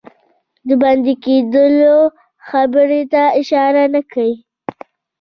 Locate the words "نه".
3.93-4.01